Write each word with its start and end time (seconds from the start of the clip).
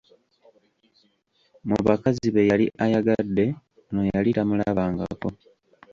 Mu 1.67 1.75
bakazi 1.85 2.27
be 2.33 2.41
yali 2.49 2.65
ayagadde 2.83 3.45
ono 3.87 4.01
yali 4.13 4.29
tamulabangako! 4.37 5.29